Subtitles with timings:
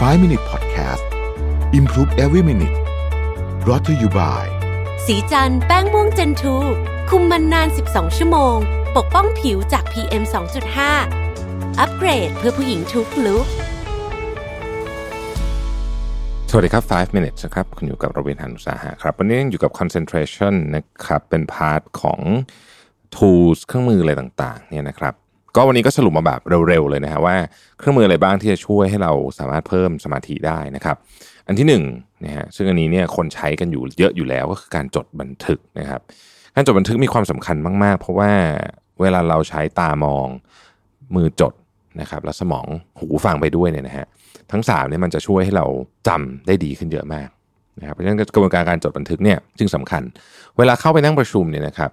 [0.00, 1.04] 5 Minute Podcast
[1.72, 2.76] Improve Every Minute
[3.64, 4.44] brought to you by
[5.06, 6.56] ศรีจันทร์แป้งม่วง Gen 2
[7.10, 8.56] คุมมันนาน 12 ชั่วโมง
[8.96, 10.22] ปกป้องผิวจาก PM
[11.00, 13.46] 2.5 อัปเกรดเพื่อผู้หญิงทุก look
[16.50, 22.20] สวัสดีครับ 5 minutes นะครับ คุณอยู่กับรวิศ หาญอุตสาหะครับ วันนี้ยังอยู่กับ concentration นะครับ เป็น part ของ
[23.16, 25.14] tools เครื่องมืออะไรต่างๆ เนี่ยนะครับ
[25.56, 27.36] ก็วันนี้ก็สรุปมาแบบเร็วๆเลยนะฮะว่า
[27.78, 30.96] เครื่องมืออะไรบ้างที่จะช่วยให้เราสามารถเพิ่มสมาธิได้นะครับ
[31.46, 31.84] อันที่หนึ่ง
[32.24, 36.00] นะฮะซึ่งอันนี้เนี่ยคนใช้กันอยู่เยอะอยู่แล้วก็คือการจดบันทึกนะครับ
[36.54, 38.30] การจดบันทึกมีความสำคัญมากๆ เพราะว่า
[39.00, 40.26] เวลาเราใช้ตามอง
[41.14, 41.54] มือจด
[42.00, 42.66] นะครับ แล้วสมอง
[42.98, 44.06] หูฟังไปด้วยเนี่ยนะฮะ
[44.52, 45.66] ทั้งสามเนี่ยมันจะช่วยให้เรา
[46.08, 47.28] จำได้ดีขึ้นเยอะมาก
[47.80, 50.02] นะครับเพราะฉะนั้นกระบวนการการจดบันทึกเนี่ยจึงสำคัญ
[50.58, 51.90] เวลาเข้าไปนั่งประชุมเนี่ยนะครับ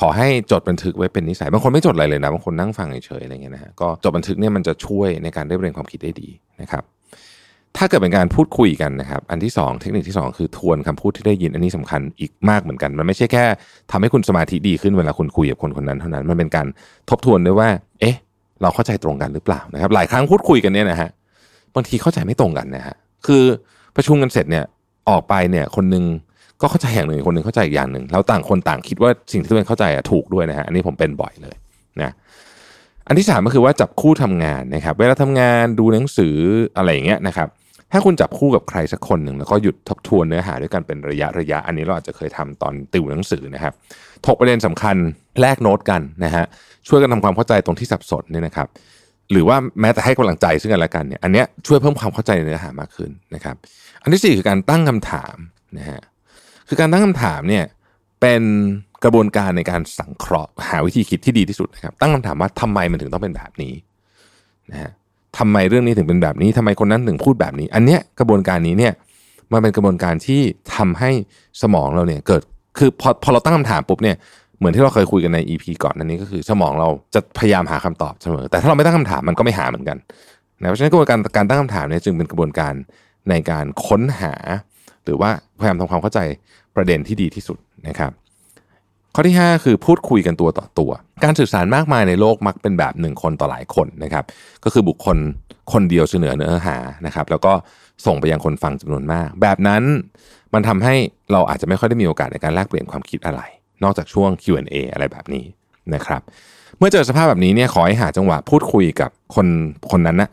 [0.00, 6.28] ขอให้จดบันทึกไว้เป็นนิสัยบางคนไม่จดอะไรเลยนะบางคนนั่งฟังเฉยๆอะไรเงี้ยนะฮะก็จดบันทึกเนี่ยมันจะช่วยในการได้เรียนความคิดได้ดี
[6.62, 6.84] นะครับ
[7.76, 13.44] ถ้าเกิดเป็นการพูดคุยกันนะครับ อันที่สองเทคนิคที่สองคือทวนคำพูดที่ได้ยินอันนี้สำคัญอีกมากเหมือนกัน มันไม่ใช่แค่
[13.90, 16.66] ทำให้คุณสมาธิดีขึ้นเวลาคุณคุยกับคนคนนั้นเท่านั้นมันเป็นการ
[17.10, 17.68] ทบทวนด้วยว่า
[18.00, 18.16] เอ๊ะ
[18.62, 21.10] เราเข้าใจตรงกันหรือเปล่านะครับ หลายครั้งพูดคุยกันเนี่ยนะฮะ
[21.74, 23.42] บางทีเข้าใจไม่ตรงกันนะฮะคือ
[23.96, 24.64] ประชุมกันเสร็จเนี่ย
[25.08, 26.04] ออกไปเนี่ยคนหนึง
[26.62, 31.56] ก็เข้าใจอย่างหนึ่งคนหนึ่งเข้าใจอีกอย่างหนึ่งแล้วต่างคนต่างคิดว่าสิ่งที่ตัวเองเข้าใจอะถูกด้วยนะฮะอันนี้ผมเป็นบ่อยเลย
[32.00, 32.12] นะ
[33.06, 36.36] อันที่สามก็คือว่าจับคู่ทำงานนะครับ เวลาทำงานดูหนังสือ
[36.76, 37.48] อะไรอย่างเงี้ยนะครับ
[37.92, 43.72] ถ้าคุณจับคู่กับใครสักคนหนึ่งแล้วก็หยุดทบทวนเนื้อหาด้วยกันเป็นระยะระยะ อันนี้เราอาจจะเคยทำตอนติวหนังสือนะครับ
[44.26, 44.96] ถกประเด็นสำคัญ
[45.40, 46.44] แลกโน้ตกันนะฮะ
[46.88, 48.68] ช่วยกันทำความเข้าใจตรงที่สับสนเนี่ยนะครับ
[49.32, 53.56] หรือว่าแม้แต่ให้กำลังใจซึ่งกันและกันเนี่ยอันเนี้ยช่วยเพิ่มความเข้าใจในเนื้อหามากขึ้นนะครับ
[54.02, 55.36] อันที่สี่คือการตั้งคำถาม
[55.78, 56.00] นะฮะ
[56.70, 57.64] คือการตั้งคำถามเนี่ย
[58.20, 58.42] เป็น
[59.04, 63.74] กระบวนการในการสังเคราะห์หาวิธีคิดที่ดีที่สุดนะครับ ตั้งคำถามว่าทำไมมันถึงต้องเป็นแบบนี้
[64.70, 64.90] นะฮะ
[65.38, 68.92] ทำไมเรื่องนี้ถึงเป็นแบบนี้ทำไมคนนั้นถึงพูดแบบนี้ อันเนี้ยกระบวนการนี้เนี่ย
[69.52, 70.40] มันเป็นกระบวนการที่
[70.76, 71.10] ทำให้
[71.62, 72.42] สมองเราเนี่ยเกิด
[72.78, 74.16] คือพอพอเราตั้งคำถามปุ๊บเนี่ย
[74.58, 79.98] เหมือนที่เราเคยคุยกันใน EP ก่อนอันนี้ก็คือ สมองเราจะพยายามหาคำตอบเสมอ แต่ถ้าเราไม่ตั้งคำถามมันก็ไม่หาเหมือนกัน
[80.60, 82.74] นะเพราะฉะนั้นกระบวนการการตั้งคำถามเนี่ยจึงเป็นกระบวนการ
[83.30, 84.34] ในการค้นหา
[85.04, 86.20] หรือว่าพยายามทำความเข้าใจ
[86.76, 87.58] ประเด็นที่ดีที่สุด
[87.88, 88.12] นะครับ
[89.14, 90.90] ข้อที่ 5 คือพูดคุยกันตัวต่อตัว
[91.24, 94.24] การสื่อสารมากมายในโลกมักเป็นแบบหนึ่งคนต่อหลายคนนะครับ
[94.64, 95.16] ก็คือบุคคล
[95.72, 96.76] คนเดียวเสนอเนื้อหา
[97.06, 97.52] นะครับ แล้วก็
[98.06, 99.82] ส่งไปยังคนฟังจำนวนมาก แบบนั้น
[100.54, 100.94] มันทำให้
[101.32, 103.40] เราอาจจะไม่ค่อยได้มีโอกาสในการแลกเปลี่ยนความคิดอะไร
[103.82, 105.44] นอกจากช่วง Q&A อะไรแบบนี้
[105.94, 106.20] นะครับ
[106.78, 109.46] เมื่อเจอสภาพแบบนี้เนี่ยขอให้หาจังหวะพูดคุยกับคน
[109.90, 110.30] คนนั้นนะ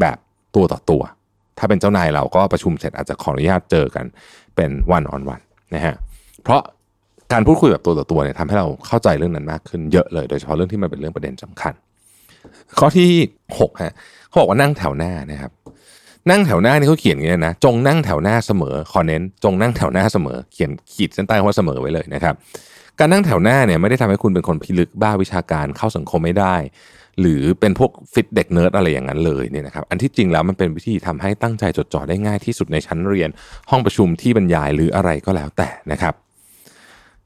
[0.00, 0.16] แบบ
[0.54, 1.02] ตัวต่อตัว
[1.58, 4.04] ถ้าเป็นเจ้านายเราก็ประชุมเสร็จอาจจะขออนุญาตเจอกัน
[4.56, 5.40] เป็นวันออนวัน
[5.74, 5.94] นะฮะ
[6.44, 6.60] เพราะ
[7.32, 11.72] การพูดคุยแบบตัวต่อตัวเนี่ยทำให้เราเข้าใจเรื่องนั้นมากขึ้นเยอะเลยโดยเฉพาะเรื่องที่มันเป็นเรื่องประเด็นสำคัญ
[12.78, 13.08] ข้อที่
[13.48, 13.94] 6ฮะ
[14.28, 15.52] เขาบอกว่านั่งแถวหน้านะครับ
[16.30, 22.34] นั่งแถวหน้านี่เขาเขียนอย่างนี้นะจงนั่งแถวหน้าเสมอขอเน้น จงนั่งแถวหน้าเสมอ เขียนขีดเส้นใต้ว่าเสมอไว้เลยนะครับ
[22.98, 26.54] การนั่งแถวหน้าเนี่ยไม่ได้ทำให้คุณเป็นคนพิลึกบ้าวิชาการเข้าสังคมไม่ได้
[27.20, 33.30] หรือเป็นพวกฟิตเด็กเนิร์ดอะไรอย่างนั้นเลยเนี่ยนะครับอันที่จริงแล้วมันเป็นวิธีทำให้ตั้งใจจดจ่อได้ง่ายที่สุดในชั้นเรียน
[33.70, 36.14] ห้องประชุมที่บรรยายหรืออะไรก็แล้วแต่นะครับ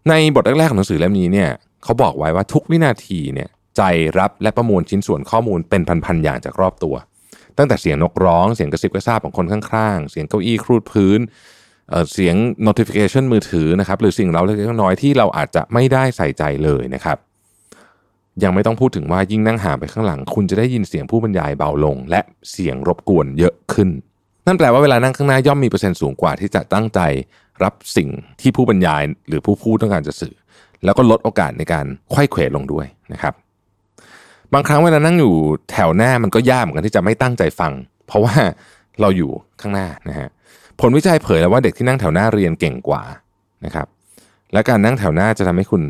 [0.08, 1.50] ในบทแรกๆของหนังสือเล่มนี้เนี่ย
[1.84, 3.82] เขาบอกไว้ว่าทุกวินาทีเนี่ยใจ
[4.18, 6.94] รับและประมวลชิ้นส่วนข้อมูลเป็นพันๆอย่างจากรอบตัว
[7.58, 11.20] ตั้งแต่เสียงนกร้อง เสียงกระซิบกระซาบของคนข้างๆ เสียงเก้าอี้ครูดพื้น
[11.90, 12.34] เเสียง
[12.66, 17.18] notification มือถือนะครับหรือสิ่งเราเล็กๆน้อยๆที่เราอาจจะไม่ได้ใส่ใจเลยนะครับ
[18.42, 23.88] ยังไม่ต้องพูดถึงว่ายิ่งนั่งห่างไปข้างหลัง คุณจะได้ยินเสียงผู้บรรยายเบาลง และเสียงรบกวนเยอะขึ้น
[24.46, 27.00] นั่นแปลว่าเวลานั่งข้างหน้าย่อมมีเปอร์เซ็นต์สูงกว่าที่จะตั้งใจ
[27.64, 28.08] รับสิ่ง
[28.40, 30.34] ที่ผู้บรรยายหรือผู้พูดต้องการจะสื่อ
[30.84, 33.34] แล้วก็ลดโอกาสในการไข้เขวลงด้วยนะครับ
[34.52, 35.34] บางครั้งเวลานั่งอยู่
[35.70, 37.72] แถวหน้ามันก็ยากเหมือนกันที่จะไม่ตั้งใจฟัง
[38.06, 38.34] เพราะว่า
[39.00, 39.30] เราอยู่
[39.60, 40.28] ข้างหน้านะฮะ
[40.80, 43.02] ผลวิจัยเผยแล้วว่าเด็กที่นั่งแถวหน้าเรียนเก่งกว่า
[43.64, 43.86] นะครับ
[44.52, 45.82] และการนั่งแถวหน้าจะทำให้คุณ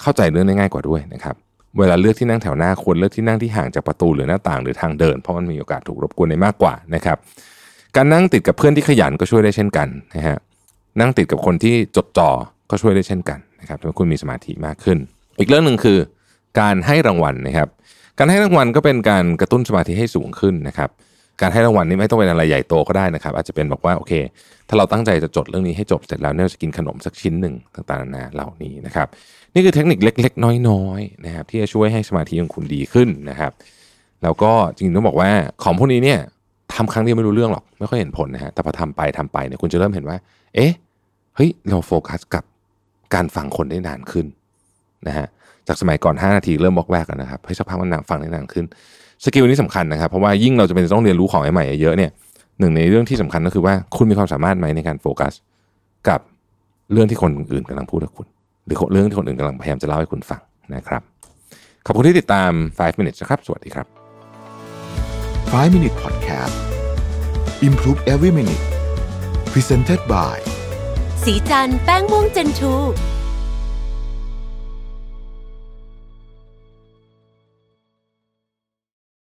[0.00, 1.34] เข้าใจเรื่องได้ง่ายกว่าด้วยนะครับ
[1.78, 7.16] เวลาเลือกที่นั่งแถวหน้าควรเลือกที่นั่งที่ห่างจากประตูหรือหน้าต่างหรือทางเดิน เพราะมันมีโอกาสถูกรบกวนได้มากกว่านะครับ
[7.96, 10.38] การนั่งติดกับเพื่อนที่ขยันก็ช่วยได้เช่นกันนะฮะ
[11.00, 12.30] นั่งติดกับคนที่จดจ่อ
[12.70, 14.98] ก็ช่วยได้เช่นกันนะครับทำให้คุณมีสมาธิมากขึ้น
[15.38, 15.98] อีกเรื่องหนึ่งคือ
[16.60, 17.68] การให้รางวัลนะครับ
[18.18, 20.90] การให้รางวัลก็เป็นการกระตุ้นสมาธิให้สูงขึ้นนะครับ
[21.42, 24.12] การให้รางวัลนี่ไม่ต้องเป็นอะไรใหญ่โตก็ได้นะครับ อาจจะเป็นบอกว่าโอเค
[24.68, 29.06] ถ้าเราตั้งใจจะจดเรื่องนี้ให้จบเสร็จแล้วเนี่ยจะกินขนมสักชิ้นหนึ่งต่างๆนานาเหล่านี้นะครับ
[29.54, 33.52] นี่คือเทคนิคเล็ก ๆ น้อยๆนะครับ ที่จะช่วยให้สมาธิของคุณดีขึ้นนะครับ
[34.22, 35.30] แล้วก็จริงๆต้องบอกว่า
[35.64, 36.18] ของพวกนี้เนี่ย
[36.74, 40.16] ทำครั้งเดียวไม่รู้เรื่องหรอกไม่ค่อยเห็นผลนะฮะแต่พอทำไปทำไปเนี่ยคุณจะเริ่มเห็นว่า
[40.54, 40.72] เอ๊ะ
[41.36, 42.44] เฮ้ยเราโฟกัสกับ
[43.14, 44.26] การฟังคนได้นานขึ้น
[45.06, 45.26] นะฮะ
[45.68, 48.64] จากสมัยก่อน 5 นาทีเริ่มวอกแวกกันนะครับให้สักพักมันนานฟังได้นานขึ้น
[49.24, 52.10] skill นี้สำคัญนะครับ เพราะว่ายิ่งเราจะเป็นต้องเรียนรู้ของใหม่ๆเยอะๆเนี่ย
[52.58, 55.32] หนึ่งในเรื่องที่สำคัญก็คือว่าคุณมีความสามารถไหมในการโฟกัส
[56.08, 56.20] กับ
[56.92, 58.26] เรื่องที่คนอื่นกำลังพูดกับคุณ
[58.66, 60.40] หรือเรื่องที่คนอื่นกำลังพยายามจะเล่าให้คุณฟัง
[60.74, 61.02] นะครับ
[61.86, 63.86] ขอบคุณที่ติดตาม 5 minutes นะครับ สวัสดีครับ
[65.52, 66.54] 5 Minute Podcast
[67.68, 68.64] Improve Every Minute
[69.52, 70.36] Presented by
[71.24, 72.74] สีจันแป้งม่วงเจนทู